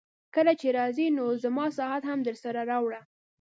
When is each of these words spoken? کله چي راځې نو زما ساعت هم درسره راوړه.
کله 0.35 0.53
چي 0.59 0.67
راځې 0.79 1.07
نو 1.17 1.25
زما 1.43 1.65
ساعت 1.77 2.03
هم 2.09 2.19
درسره 2.27 2.61
راوړه. 2.71 3.01